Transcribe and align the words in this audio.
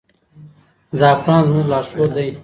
زعفران 0.99 1.41
زموږ 1.47 1.65
لارښود 1.71 2.11
دی. 2.17 2.27